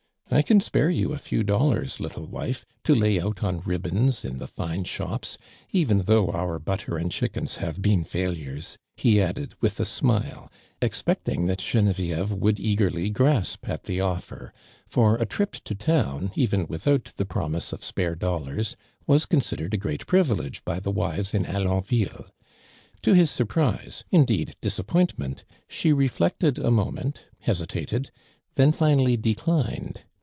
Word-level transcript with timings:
"I 0.33 0.43
can 0.43 0.61
spare 0.61 0.89
you 0.89 1.11
a 1.11 1.17
few 1.19 1.43
dollars, 1.43 1.99
little 1.99 2.25
wife, 2.25 2.65
to 2.85 2.95
lay 2.95 3.19
out 3.19 3.43
on 3.43 3.59
ribbons, 3.65 4.23
in 4.23 4.37
the 4.37 4.47
tine 4.47 4.85
shops, 4.85 5.37
even 5.73 6.03
though 6.03 6.29
our 6.31 6.57
butter 6.57 6.95
and 6.97 7.11
chickens 7.11 7.57
have 7.57 7.81
been 7.81 8.05
failures,'" 8.05 8.77
he 8.95 9.21
added, 9.21 9.55
with 9.59 9.77
a 9.77 9.83
smile, 9.83 10.49
ex 10.81 11.01
pecting 11.03 11.47
that 11.47 11.59
Genevieve 11.59 12.31
would 12.31 12.61
eagerly 12.61 13.09
grasp 13.09 13.67
at 13.67 13.83
the 13.83 13.99
offer; 13.99 14.53
for 14.87 15.17
a 15.17 15.25
trip 15.25 15.51
to 15.65 15.75
town, 15.75 16.31
even 16.33 16.65
with 16.67 16.87
out 16.87 17.11
the 17.17 17.25
promise 17.25 17.73
of 17.73 17.83
spare 17.83 18.15
dollars, 18.15 18.77
was 19.05 19.25
con 19.25 19.41
sidered 19.41 19.73
a 19.73 19.77
great 19.77 20.07
privilege 20.07 20.63
by 20.63 20.79
the 20.79 20.91
wives 20.91 21.33
in 21.33 21.43
Alonville. 21.43 22.29
To 23.01 23.13
his 23.13 23.29
surprise, 23.29 24.05
indeed, 24.11 24.55
disap 24.61 24.87
pointment, 24.87 25.43
she 25.67 25.91
reflected 25.91 26.57
a 26.57 26.71
moment, 26.71 27.25
hesita 27.45 27.85
ted, 27.85 28.11
then 28.55 28.71
finally 28.71 29.17
declined. 29.17 30.03